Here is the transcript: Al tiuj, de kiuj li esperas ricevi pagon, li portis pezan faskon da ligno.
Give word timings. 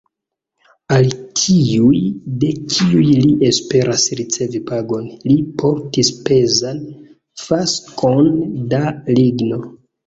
Al 0.95 1.09
tiuj, 1.39 1.99
de 2.45 2.49
kiuj 2.71 3.03
li 3.27 3.35
esperas 3.51 4.07
ricevi 4.23 4.65
pagon, 4.73 5.07
li 5.29 5.37
portis 5.63 6.13
pezan 6.31 6.85
faskon 7.47 8.31
da 8.75 8.87
ligno. 9.19 9.67